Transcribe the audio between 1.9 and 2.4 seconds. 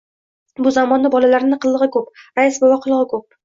ko‘p,